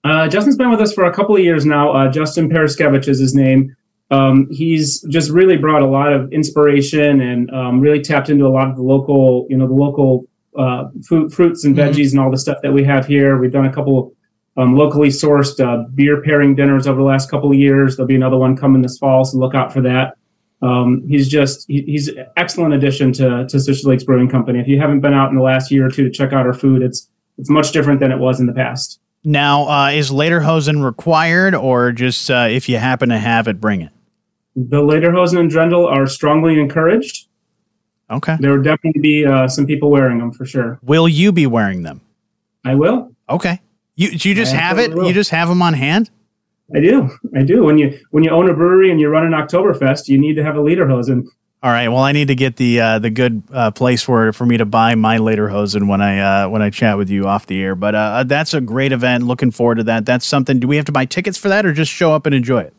Uh, 0.02 0.26
Justin's 0.26 0.56
been 0.56 0.70
with 0.70 0.80
us 0.80 0.92
for 0.92 1.04
a 1.04 1.14
couple 1.14 1.36
of 1.36 1.42
years 1.42 1.64
now. 1.64 1.92
Uh, 1.92 2.10
Justin 2.10 2.48
Paraskevich 2.48 3.06
is 3.06 3.20
his 3.20 3.34
name 3.34 3.76
um, 4.10 4.48
he's 4.50 5.00
just 5.02 5.30
really 5.30 5.56
brought 5.56 5.82
a 5.82 5.86
lot 5.86 6.12
of 6.12 6.32
inspiration 6.32 7.20
and 7.20 7.50
um, 7.52 7.80
really 7.80 8.00
tapped 8.00 8.28
into 8.28 8.46
a 8.46 8.48
lot 8.48 8.68
of 8.68 8.76
the 8.76 8.82
local, 8.82 9.46
you 9.48 9.56
know, 9.56 9.68
the 9.68 9.74
local 9.74 10.26
uh, 10.58 10.84
fruit, 11.06 11.32
fruits 11.32 11.64
and 11.64 11.76
mm-hmm. 11.76 11.88
veggies 11.88 12.06
mm-hmm. 12.06 12.18
and 12.18 12.20
all 12.20 12.30
the 12.30 12.38
stuff 12.38 12.58
that 12.62 12.72
we 12.72 12.82
have 12.82 13.06
here. 13.06 13.38
We've 13.38 13.52
done 13.52 13.66
a 13.66 13.72
couple 13.72 14.14
um, 14.56 14.76
locally 14.76 15.08
sourced 15.08 15.58
uh, 15.64 15.88
beer 15.94 16.22
pairing 16.22 16.56
dinners 16.56 16.86
over 16.86 16.98
the 16.98 17.06
last 17.06 17.30
couple 17.30 17.50
of 17.50 17.56
years. 17.56 17.96
There'll 17.96 18.08
be 18.08 18.16
another 18.16 18.36
one 18.36 18.56
coming 18.56 18.82
this 18.82 18.98
fall, 18.98 19.24
so 19.24 19.38
look 19.38 19.54
out 19.54 19.72
for 19.72 19.80
that. 19.82 20.16
Um, 20.60 21.06
he's 21.08 21.28
just 21.28 21.66
he, 21.68 21.82
he's 21.82 22.08
an 22.08 22.26
excellent 22.36 22.74
addition 22.74 23.12
to 23.14 23.46
to 23.46 23.60
Sister 23.60 23.88
Lakes 23.88 24.04
Brewing 24.04 24.28
Company. 24.28 24.58
If 24.58 24.68
you 24.68 24.78
haven't 24.78 25.00
been 25.00 25.14
out 25.14 25.30
in 25.30 25.36
the 25.36 25.42
last 25.42 25.70
year 25.70 25.86
or 25.86 25.90
two 25.90 26.04
to 26.04 26.10
check 26.10 26.32
out 26.32 26.46
our 26.46 26.52
food, 26.52 26.82
it's 26.82 27.08
it's 27.38 27.48
much 27.48 27.72
different 27.72 28.00
than 28.00 28.10
it 28.10 28.18
was 28.18 28.40
in 28.40 28.46
the 28.46 28.52
past. 28.52 29.00
Now, 29.22 29.68
uh, 29.68 29.90
is 29.90 30.10
Lederhosen 30.10 30.84
required, 30.84 31.54
or 31.54 31.92
just 31.92 32.30
uh, 32.30 32.48
if 32.50 32.68
you 32.68 32.78
happen 32.78 33.10
to 33.10 33.18
have 33.18 33.48
it, 33.48 33.60
bring 33.60 33.82
it? 33.82 33.92
The 34.56 34.78
Lederhosen 34.78 35.38
and 35.38 35.50
Dirndl 35.50 35.86
are 35.86 36.06
strongly 36.06 36.58
encouraged. 36.58 37.28
Okay. 38.10 38.36
There 38.40 38.52
will 38.52 38.62
definitely 38.62 39.00
be 39.00 39.24
uh, 39.24 39.46
some 39.46 39.66
people 39.66 39.90
wearing 39.90 40.18
them 40.18 40.32
for 40.32 40.44
sure. 40.44 40.80
Will 40.82 41.08
you 41.08 41.30
be 41.30 41.46
wearing 41.46 41.82
them? 41.84 42.00
I 42.64 42.74
will. 42.74 43.14
Okay. 43.28 43.60
You 43.94 44.08
you 44.08 44.34
just 44.34 44.54
I 44.54 44.58
have 44.58 44.78
it. 44.78 44.92
Will. 44.92 45.06
You 45.06 45.12
just 45.12 45.30
have 45.30 45.48
them 45.48 45.62
on 45.62 45.74
hand. 45.74 46.10
I 46.74 46.80
do. 46.80 47.10
I 47.36 47.42
do. 47.42 47.64
When 47.64 47.78
you 47.78 47.98
when 48.10 48.24
you 48.24 48.30
own 48.30 48.48
a 48.48 48.54
brewery 48.54 48.90
and 48.90 49.00
you 49.00 49.08
run 49.08 49.24
an 49.24 49.32
Oktoberfest, 49.32 50.08
you 50.08 50.18
need 50.18 50.34
to 50.34 50.42
have 50.42 50.56
a 50.56 50.60
Lederhosen. 50.60 51.26
All 51.62 51.70
right. 51.70 51.88
Well, 51.88 52.02
I 52.02 52.12
need 52.12 52.28
to 52.28 52.34
get 52.34 52.56
the 52.56 52.80
uh, 52.80 52.98
the 52.98 53.10
good 53.10 53.42
uh, 53.52 53.70
place 53.70 54.02
for 54.02 54.32
for 54.32 54.46
me 54.46 54.56
to 54.56 54.64
buy 54.64 54.94
my 54.94 55.18
Lederhosen 55.18 55.88
when 55.88 56.00
I 56.00 56.44
uh, 56.44 56.48
when 56.48 56.62
I 56.62 56.70
chat 56.70 56.96
with 56.96 57.10
you 57.10 57.26
off 57.26 57.46
the 57.46 57.62
air. 57.62 57.74
But 57.74 57.94
uh, 57.94 58.24
that's 58.24 58.54
a 58.54 58.60
great 58.60 58.92
event. 58.92 59.24
Looking 59.24 59.50
forward 59.50 59.76
to 59.76 59.84
that. 59.84 60.06
That's 60.06 60.26
something. 60.26 60.58
Do 60.58 60.66
we 60.66 60.76
have 60.76 60.86
to 60.86 60.92
buy 60.92 61.04
tickets 61.04 61.36
for 61.36 61.48
that, 61.48 61.66
or 61.66 61.72
just 61.72 61.92
show 61.92 62.12
up 62.14 62.24
and 62.24 62.34
enjoy 62.34 62.62
it? 62.62 62.74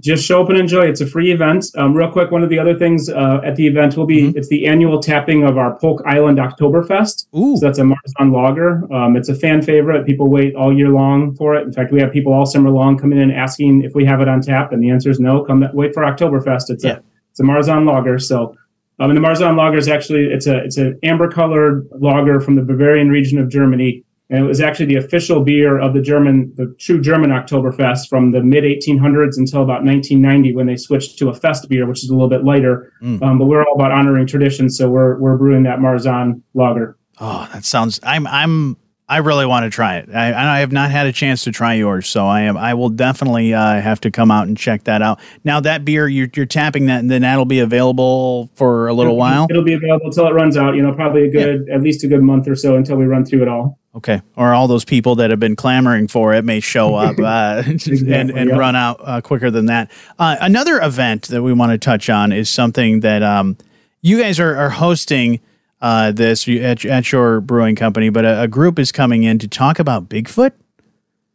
Just 0.00 0.24
show 0.24 0.42
up 0.42 0.48
and 0.48 0.58
enjoy. 0.58 0.86
It's 0.86 1.00
a 1.00 1.06
free 1.06 1.30
event. 1.30 1.66
Um, 1.76 1.94
real 1.94 2.10
quick, 2.10 2.30
one 2.30 2.42
of 2.42 2.48
the 2.48 2.58
other 2.58 2.76
things 2.76 3.08
uh, 3.08 3.40
at 3.44 3.54
the 3.56 3.66
event 3.66 3.96
will 3.96 4.06
be 4.06 4.22
mm-hmm. 4.22 4.38
it's 4.38 4.48
the 4.48 4.66
annual 4.66 5.00
tapping 5.00 5.44
of 5.44 5.56
our 5.56 5.78
Polk 5.78 6.02
Island 6.04 6.38
Oktoberfest. 6.38 7.26
Ooh. 7.36 7.56
So 7.56 7.66
that's 7.66 7.78
a 7.78 7.82
Marzen 7.82 8.32
lager. 8.32 8.92
Um, 8.92 9.16
it's 9.16 9.28
a 9.28 9.34
fan 9.34 9.62
favorite. 9.62 10.04
People 10.04 10.28
wait 10.28 10.54
all 10.56 10.76
year 10.76 10.88
long 10.88 11.34
for 11.36 11.54
it. 11.54 11.62
In 11.62 11.72
fact, 11.72 11.92
we 11.92 12.00
have 12.00 12.12
people 12.12 12.32
all 12.32 12.46
summer 12.46 12.70
long 12.70 12.98
coming 12.98 13.20
in 13.20 13.30
asking 13.30 13.82
if 13.82 13.94
we 13.94 14.04
have 14.04 14.20
it 14.20 14.28
on 14.28 14.40
tap, 14.40 14.72
and 14.72 14.82
the 14.82 14.90
answer 14.90 15.10
is 15.10 15.20
no. 15.20 15.44
Come 15.44 15.64
wait 15.72 15.94
for 15.94 16.02
Oktoberfest. 16.02 16.70
It's 16.70 16.84
yeah. 16.84 16.96
a 16.96 17.00
it's 17.30 17.40
a 17.40 17.44
Marzen 17.44 17.86
lager. 17.86 18.18
So. 18.18 18.56
Um, 19.00 19.10
and 19.10 19.16
the 19.16 19.20
Marzen 19.20 19.56
lager 19.56 19.76
is 19.76 19.88
actually 19.88 20.26
it's 20.26 20.46
a 20.46 20.58
it's 20.58 20.76
an 20.76 20.96
amber 21.02 21.28
colored 21.28 21.88
lager 21.98 22.40
from 22.40 22.54
the 22.54 22.62
Bavarian 22.62 23.08
region 23.08 23.40
of 23.40 23.48
Germany 23.48 24.04
and 24.30 24.44
it 24.44 24.48
was 24.48 24.60
actually 24.60 24.86
the 24.86 24.96
official 24.96 25.44
beer 25.44 25.78
of 25.78 25.92
the 25.92 26.00
German, 26.00 26.52
the 26.56 26.74
true 26.78 27.00
German 27.00 27.30
Oktoberfest 27.30 28.08
from 28.08 28.32
the 28.32 28.42
mid 28.42 28.64
1800s 28.64 29.36
until 29.36 29.62
about 29.62 29.84
1990 29.84 30.54
when 30.54 30.66
they 30.66 30.76
switched 30.76 31.18
to 31.18 31.28
a 31.28 31.34
fest 31.34 31.68
beer, 31.68 31.86
which 31.86 32.02
is 32.02 32.10
a 32.10 32.14
little 32.14 32.28
bit 32.28 32.44
lighter. 32.44 32.92
Mm. 33.02 33.22
Um, 33.22 33.38
but 33.38 33.46
we're 33.46 33.62
all 33.62 33.74
about 33.74 33.92
honoring 33.92 34.26
tradition, 34.26 34.70
so 34.70 34.88
we're 34.88 35.18
we're 35.18 35.36
brewing 35.36 35.64
that 35.64 35.78
Marzen 35.78 36.42
lager. 36.54 36.96
Oh, 37.20 37.48
that 37.52 37.64
sounds. 37.64 38.00
I'm 38.02 38.26
I'm 38.26 38.78
I 39.06 39.18
really 39.18 39.44
want 39.44 39.64
to 39.64 39.70
try 39.70 39.98
it. 39.98 40.08
I, 40.14 40.56
I, 40.56 40.60
have 40.60 40.72
not 40.72 40.90
had 40.90 41.06
a 41.06 41.12
chance 41.12 41.44
to 41.44 41.52
try 41.52 41.74
yours, 41.74 42.08
so 42.08 42.26
I 42.26 42.42
am. 42.42 42.56
I 42.56 42.72
will 42.72 42.88
definitely 42.88 43.52
uh, 43.52 43.78
have 43.78 44.00
to 44.00 44.10
come 44.10 44.30
out 44.30 44.48
and 44.48 44.56
check 44.56 44.84
that 44.84 45.02
out. 45.02 45.20
Now 45.44 45.60
that 45.60 45.84
beer, 45.84 46.08
you're, 46.08 46.28
you're 46.34 46.46
tapping 46.46 46.86
that, 46.86 47.00
and 47.00 47.10
then 47.10 47.20
that'll 47.20 47.44
be 47.44 47.58
available 47.58 48.50
for 48.54 48.88
a 48.88 48.94
little 48.94 49.16
while. 49.16 49.46
It'll 49.50 49.62
be 49.62 49.74
available 49.74 50.06
until 50.06 50.26
it 50.26 50.32
runs 50.32 50.56
out. 50.56 50.74
You 50.74 50.82
know, 50.82 50.94
probably 50.94 51.24
a 51.24 51.30
good, 51.30 51.66
yeah. 51.68 51.74
at 51.74 51.82
least 51.82 52.02
a 52.02 52.08
good 52.08 52.22
month 52.22 52.48
or 52.48 52.56
so 52.56 52.76
until 52.76 52.96
we 52.96 53.04
run 53.04 53.26
through 53.26 53.42
it 53.42 53.48
all. 53.48 53.78
Okay, 53.96 54.22
or 54.36 54.52
all 54.52 54.66
those 54.66 54.84
people 54.84 55.14
that 55.16 55.30
have 55.30 55.38
been 55.38 55.54
clamoring 55.54 56.08
for 56.08 56.34
it 56.34 56.44
may 56.44 56.60
show 56.60 56.94
up 56.96 57.18
uh, 57.18 57.62
exactly, 57.66 58.12
and, 58.12 58.30
and 58.30 58.50
yeah. 58.50 58.56
run 58.56 58.74
out 58.74 59.00
uh, 59.02 59.20
quicker 59.20 59.50
than 59.50 59.66
that. 59.66 59.90
Uh, 60.18 60.36
another 60.40 60.80
event 60.80 61.28
that 61.28 61.42
we 61.42 61.52
want 61.52 61.72
to 61.72 61.78
touch 61.78 62.10
on 62.10 62.32
is 62.32 62.50
something 62.50 63.00
that 63.00 63.22
um, 63.22 63.56
you 64.02 64.20
guys 64.20 64.40
are, 64.40 64.56
are 64.56 64.70
hosting 64.70 65.40
uh, 65.80 66.12
this 66.12 66.48
at, 66.48 66.84
at 66.84 67.12
your 67.12 67.40
brewing 67.40 67.76
company, 67.76 68.08
but 68.08 68.24
a, 68.24 68.42
a, 68.42 68.48
group 68.48 68.78
is 68.78 68.90
coming 68.90 69.22
in 69.22 69.38
to 69.38 69.46
talk 69.46 69.78
about 69.78 70.08
Bigfoot. 70.08 70.52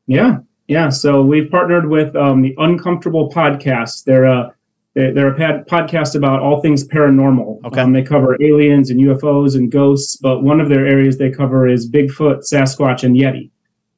Yeah, 0.07 0.39
Yeah, 0.67 0.89
so 0.89 1.23
we've 1.23 1.49
partnered 1.49 1.89
with 1.89 2.15
um, 2.15 2.41
the 2.41 2.55
Uncomfortable 2.57 3.29
Podcast. 3.31 4.05
They're 4.05 4.25
a 4.25 4.53
they're 4.96 5.29
a 5.34 5.36
pad, 5.36 5.67
podcast 5.67 6.15
about 6.15 6.41
all 6.41 6.62
things 6.62 6.88
paranormal. 6.88 7.63
Okay. 7.65 7.81
Um, 7.81 7.93
they 7.93 8.03
cover 8.03 8.36
aliens 8.41 8.89
and 8.89 9.00
UFOs 9.00 9.55
and 9.55 9.72
ghosts, 9.72 10.15
but 10.17 10.43
one 10.43 10.60
of 10.60 10.67
their 10.69 10.86
areas 10.86 11.17
they 11.17 11.29
cover 11.29 11.67
is 11.67 11.89
Bigfoot, 11.89 12.39
Sasquatch, 12.51 13.03
and 13.03 13.15
Yeti. 13.15 13.51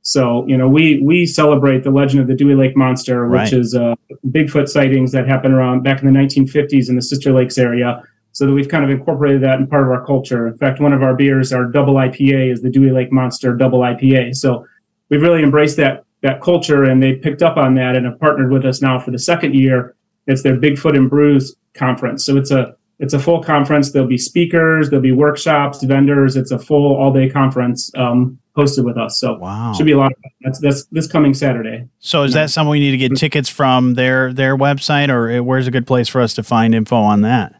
So 0.03 0.45
you 0.48 0.57
know 0.57 0.67
we 0.67 1.00
we 1.01 1.25
celebrate 1.27 1.83
the 1.83 1.91
legend 1.91 2.21
of 2.21 2.27
the 2.27 2.33
Dewey 2.36 2.55
Lake 2.55 2.75
Monster, 2.75 3.27
which 3.27 3.38
Right. 3.38 3.53
is 3.53 3.75
uh, 3.75 3.95
Bigfoot 4.29 4.67
sightings 4.67 5.12
that 5.12 5.27
happened 5.27 5.53
around 5.53 5.83
back 5.83 6.01
in 6.01 6.12
the 6.12 6.19
1950s 6.19 6.89
in 6.89 6.95
the 6.95 7.01
Sister 7.01 7.31
Lakes 7.31 7.57
area. 7.57 8.03
So 8.33 8.45
that 8.45 8.53
we've 8.53 8.69
kind 8.69 8.83
of 8.83 8.89
incorporated 8.89 9.41
that 9.43 9.60
in 9.60 9.67
part 9.67 9.83
of 9.83 9.89
our 9.89 10.05
culture. 10.05 10.48
In 10.48 10.57
fact, 10.57 10.79
one 10.79 10.93
of 10.93 11.03
our 11.03 11.13
beers, 11.15 11.51
our 11.51 11.65
double 11.65 11.95
IPA, 11.95 12.51
is 12.53 12.62
the 12.62 12.69
Dewey 12.69 12.89
Lake 12.91 13.12
Monster 13.12 13.53
Double 13.55 13.79
IPA. 13.79 14.36
So 14.36 14.65
we've 15.10 15.21
really 15.21 15.43
embraced 15.43 15.77
that 15.77 16.05
that 16.24 16.41
culture, 16.41 16.83
and 16.83 17.01
they 17.01 17.15
picked 17.15 17.41
up 17.41 17.57
on 17.57 17.75
that 17.75 17.95
and 17.95 18.05
have 18.05 18.19
partnered 18.19 18.51
with 18.51 18.65
us 18.65 18.81
now 18.81 18.98
for 19.00 19.12
the 19.12 19.19
second 19.19 19.53
year. 19.55 19.95
It's 20.27 20.43
their 20.43 20.57
Bigfoot 20.57 20.95
and 20.95 21.09
Brews 21.09 21.55
conference. 21.73 22.25
So 22.25 22.37
it's 22.37 22.51
a 22.51 22.75
it's 22.99 23.13
a 23.15 23.19
full 23.19 23.41
conference. 23.41 23.91
There'll 23.91 24.07
be 24.07 24.17
speakers, 24.17 24.89
there'll 24.89 25.01
be 25.01 25.11
workshops, 25.11 25.83
vendors. 25.83 26.35
It's 26.37 26.51
a 26.51 26.59
full 26.59 26.95
all 26.95 27.11
day 27.11 27.27
conference 27.29 27.91
um, 27.95 28.37
hosted 28.55 28.85
with 28.85 28.97
us. 28.97 29.19
So 29.19 29.37
Wow. 29.39 29.73
should 29.73 29.87
be 29.87 29.93
a 29.93 29.97
lot 29.97 30.11
of 30.11 30.17
fun. 30.21 30.31
That's 30.41 30.59
that's 30.59 30.85
this 30.87 31.07
coming 31.07 31.33
Saturday. 31.33 31.87
So 31.99 32.23
is 32.23 32.33
that 32.33 32.51
something 32.51 32.69
we 32.69 32.79
need 32.79 32.91
to 32.91 32.97
get 32.97 33.15
tickets 33.15 33.49
from 33.49 33.95
their 33.95 34.31
their 34.33 34.55
website, 34.55 35.09
or 35.09 35.41
where's 35.43 35.67
a 35.67 35.71
good 35.71 35.87
place 35.87 36.07
for 36.07 36.21
us 36.21 36.33
to 36.35 36.43
find 36.43 36.75
info 36.75 36.97
on 36.97 37.21
that? 37.21 37.55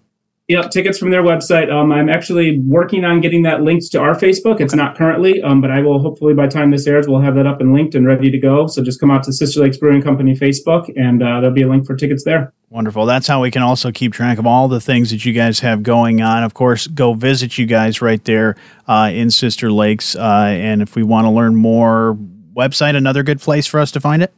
Yeah, 0.51 0.63
tickets 0.63 0.98
from 0.98 1.12
their 1.12 1.24
website. 1.24 1.72
Um, 1.72 1.93
I'm 1.93 2.10
actually 2.10 2.60
working 2.60 3.05
on 3.05 3.22
getting 3.22 3.43
that 3.43 3.62
linked 3.62 3.89
to 3.93 4.01
our 4.01 4.13
Facebook. 4.13 4.60
It's 4.60 4.75
not 4.75 4.98
currently, 4.98 5.41
um, 5.41 5.62
but 5.62 5.72
I 5.72 5.79
will 5.79 5.98
hopefully 6.00 6.34
by 6.34 6.48
time 6.48 6.72
this 6.72 6.86
airs, 6.86 7.08
we'll 7.08 7.22
have 7.22 7.36
that 7.36 7.48
up 7.48 7.62
and 7.62 7.74
linked 7.74 7.96
and 7.96 8.05
ready 8.05 8.29
to 8.29 8.38
go. 8.38 8.67
So 8.67 8.84
just 8.84 9.00
come 9.00 9.10
out 9.10 9.24
to 9.24 9.31
Sister 9.31 9.62
Lakes 9.62 9.77
Brewing 9.77 10.01
Company 10.01 10.36
Facebook, 10.36 10.91
and 10.98 11.24
uh, 11.24 11.39
there'll 11.39 11.55
be 11.55 11.62
a 11.62 11.70
link 11.70 11.86
for 11.86 11.96
tickets 11.96 12.25
there. 12.25 12.51
Wonderful. 12.70 13.05
That's 13.05 13.27
how 13.27 13.41
we 13.41 13.50
can 13.50 13.62
also 13.62 13.93
keep 13.93 14.12
track 14.12 14.39
of 14.39 14.46
all 14.46 14.67
the 14.67 14.81
things 14.81 15.12
that 15.12 15.24
you 15.24 15.31
guys 15.31 15.62
have 15.62 15.84
going 15.84 16.22
on. 16.22 16.43
Of 16.43 16.53
course, 16.53 16.86
go 16.86 17.13
visit 17.13 17.58
you 17.58 17.65
guys 17.65 18.01
right 18.01 18.22
there 18.25 18.58
uh, 18.89 19.10
in 19.13 19.31
Sister 19.31 19.72
Lakes. 19.72 20.17
Uh, 20.17 20.48
and 20.51 20.81
if 20.81 20.98
we 20.98 21.03
want 21.03 21.27
to 21.27 21.31
learn 21.31 21.55
more, 21.55 22.17
website 22.53 22.98
another 22.98 23.24
good 23.24 23.39
place 23.39 23.67
for 23.67 23.79
us 23.79 23.89
to 23.91 24.01
find 24.01 24.22
it. 24.22 24.34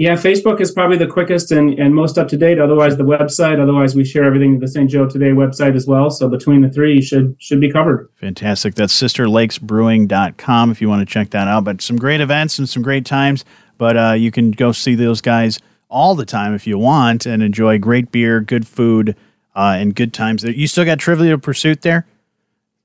Yeah, 0.00 0.14
Facebook 0.14 0.62
is 0.62 0.72
probably 0.72 0.96
the 0.96 1.06
quickest 1.06 1.52
and, 1.52 1.78
and 1.78 1.94
most 1.94 2.16
up 2.16 2.26
to 2.28 2.36
date. 2.38 2.58
Otherwise, 2.58 2.96
the 2.96 3.04
website. 3.04 3.60
Otherwise, 3.60 3.94
we 3.94 4.02
share 4.02 4.24
everything 4.24 4.58
the 4.58 4.66
St. 4.66 4.88
Joe 4.88 5.06
Today 5.06 5.32
website 5.32 5.76
as 5.76 5.86
well. 5.86 6.08
So 6.08 6.26
between 6.26 6.62
the 6.62 6.70
three, 6.70 7.02
should 7.02 7.36
should 7.38 7.60
be 7.60 7.70
covered. 7.70 8.08
Fantastic. 8.14 8.76
That's 8.76 8.98
sisterlakesbrewing.com 8.98 10.70
if 10.70 10.80
you 10.80 10.88
want 10.88 11.06
to 11.06 11.12
check 11.12 11.28
that 11.32 11.48
out. 11.48 11.64
But 11.64 11.82
some 11.82 11.98
great 11.98 12.22
events 12.22 12.58
and 12.58 12.66
some 12.66 12.82
great 12.82 13.04
times. 13.04 13.44
But 13.76 13.98
uh, 13.98 14.12
you 14.12 14.30
can 14.30 14.52
go 14.52 14.72
see 14.72 14.94
those 14.94 15.20
guys 15.20 15.58
all 15.90 16.14
the 16.14 16.24
time 16.24 16.54
if 16.54 16.66
you 16.66 16.78
want 16.78 17.26
and 17.26 17.42
enjoy 17.42 17.78
great 17.78 18.10
beer, 18.10 18.40
good 18.40 18.66
food, 18.66 19.14
uh, 19.54 19.76
and 19.78 19.94
good 19.94 20.14
times. 20.14 20.44
You 20.44 20.66
still 20.66 20.86
got 20.86 20.98
Trivial 20.98 21.36
Pursuit 21.36 21.82
there? 21.82 22.06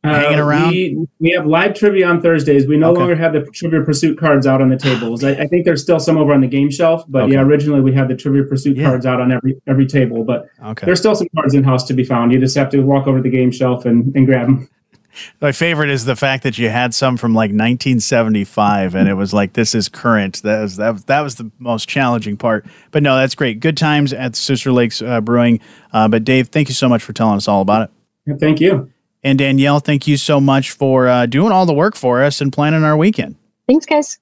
Hanging 0.08 0.40
around? 0.40 0.68
Uh, 0.68 0.72
We, 0.72 1.08
we 1.20 1.30
have 1.32 1.46
live 1.46 1.74
trivia 1.74 2.08
on 2.08 2.22
Thursdays. 2.22 2.68
We 2.68 2.78
no 2.78 2.92
Okay. 2.92 3.00
longer 3.00 3.16
have 3.16 3.34
the 3.34 3.42
Trivia 3.52 3.82
Pursuit 3.82 4.18
cards 4.18 4.46
out 4.48 4.62
on 4.62 4.70
the 4.70 4.78
tables. 4.78 5.24
I, 5.24 5.32
I 5.32 5.48
think 5.48 5.66
there's 5.66 5.82
still 5.82 6.00
some 6.00 6.18
over 6.18 6.34
on 6.34 6.42
the 6.42 6.48
game 6.48 6.70
shelf, 6.72 7.04
but 7.08 7.24
Okay. 7.24 7.34
yeah, 7.34 7.42
originally 7.42 7.82
we 7.82 7.94
had 7.94 8.08
the 8.08 8.16
Trivia 8.16 8.44
Pursuit 8.44 8.78
Yeah. 8.78 8.86
cards 8.90 9.06
out 9.06 9.20
on 9.22 9.32
every 9.32 9.56
every 9.68 9.86
table. 9.86 10.24
But 10.24 10.48
Okay. 10.64 10.86
there's 10.86 11.00
still 11.00 11.16
some 11.16 11.28
cards 11.36 11.54
in 11.54 11.64
house 11.64 11.84
to 11.88 11.94
be 11.94 12.04
found. 12.04 12.32
You 12.32 12.40
just 12.40 12.56
have 12.58 12.70
to 12.72 12.82
walk 12.82 13.08
over 13.08 13.18
to 13.20 13.24
the 13.24 13.30
game 13.30 13.52
shelf 13.52 13.86
and, 13.86 14.16
and 14.16 14.26
grab 14.26 14.48
them. 14.48 14.70
My 15.42 15.54
favorite 15.54 15.90
is 15.90 16.04
the 16.04 16.18
fact 16.18 16.44
that 16.44 16.58
you 16.58 16.68
had 16.68 16.94
some 16.94 17.16
from 17.16 17.34
like 17.34 17.52
1975, 17.52 18.96
and 18.96 19.08
it 19.08 19.14
was 19.14 19.34
like 19.34 19.54
this 19.54 19.74
is 19.74 19.88
current. 19.88 20.42
That 20.44 20.62
was 20.62 20.76
that 20.78 20.92
was, 20.92 21.04
that 21.06 21.22
was 21.22 21.36
the 21.36 21.50
most 21.58 21.88
challenging 21.88 22.36
part. 22.36 22.66
But 22.92 23.02
no, 23.02 23.16
that's 23.16 23.34
great. 23.34 23.62
Good 23.62 23.78
times 23.78 24.12
at 24.12 24.36
Sister 24.36 24.74
Lakes 24.74 25.02
uh, 25.02 25.22
Brewing. 25.22 25.62
Uh, 25.94 26.10
but 26.10 26.26
Dave, 26.26 26.50
thank 26.50 26.68
you 26.68 26.74
so 26.76 26.90
much 26.90 27.02
for 27.02 27.14
telling 27.14 27.38
us 27.38 27.48
all 27.48 27.62
about 27.62 27.90
it. 28.28 28.40
Thank 28.40 28.60
you. 28.60 28.92
And 29.26 29.40
Danielle, 29.40 29.80
thank 29.80 30.06
you 30.06 30.18
so 30.18 30.40
much 30.40 30.70
for 30.70 31.08
uh, 31.08 31.26
doing 31.26 31.52
all 31.52 31.66
the 31.66 31.74
work 31.74 31.96
for 31.96 32.22
us 32.22 32.42
and 32.42 32.54
planning 32.54 32.84
our 32.84 32.96
weekend. 32.96 33.36
Thanks, 33.68 33.88
guys. 33.88 34.20